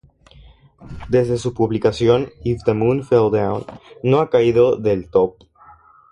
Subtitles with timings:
[1.09, 3.67] Desde su publicación, "If The Moon Fell Down"
[4.01, 5.35] no ha caído del top.